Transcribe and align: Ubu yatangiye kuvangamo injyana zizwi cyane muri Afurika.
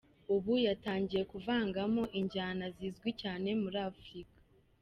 Ubu 0.35 0.53
yatangiye 0.67 1.23
kuvangamo 1.31 2.03
injyana 2.19 2.65
zizwi 2.75 3.09
cyane 3.21 3.49
muri 3.61 3.77
Afurika. 3.89 4.35